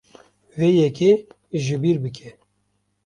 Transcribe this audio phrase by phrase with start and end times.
[0.57, 1.11] Vê yekê
[1.63, 2.29] ji bîr bike.